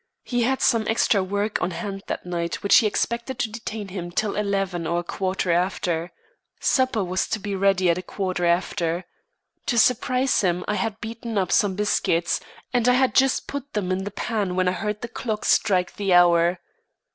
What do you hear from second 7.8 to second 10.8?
at a quarter after. To surprise him I